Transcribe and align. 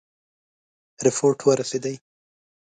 رپوټ 1.05 1.37
ورسېدی. 1.47 1.95